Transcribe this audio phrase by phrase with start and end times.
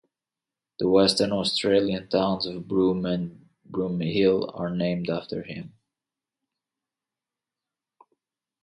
[0.79, 5.75] The Western Australian towns of Broome and Broomehill are named after him.